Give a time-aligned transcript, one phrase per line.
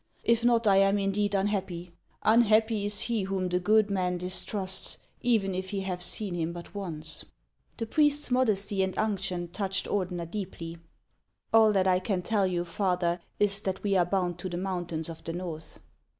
[0.23, 1.91] If not, I am indeed unhappy!
[2.23, 6.73] Unhappy is he whom the good man distrusts, even if he have seen him but
[6.73, 7.23] once!"
[7.77, 10.71] The priest's modesty and unction touched Ordener deeply.
[10.71, 11.53] HANS OF ICELAND.
[11.53, 14.57] 181" All that I can tell you, Father, is that we are bound to the
[14.57, 15.77] mountains of the North."